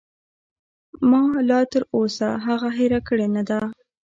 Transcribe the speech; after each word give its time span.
ما 1.09 1.23
لاتر 1.49 1.81
اوسه 1.95 2.27
هغه 2.45 2.69
هېره 2.77 2.99
کړې 3.07 3.27
نه 3.35 3.43
ده. 3.49 3.59